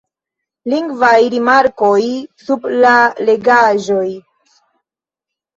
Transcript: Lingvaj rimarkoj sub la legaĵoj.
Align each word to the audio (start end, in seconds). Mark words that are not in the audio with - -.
Lingvaj 0.71 1.19
rimarkoj 1.33 1.99
sub 2.45 2.65
la 2.87 2.95
legaĵoj. 3.29 4.09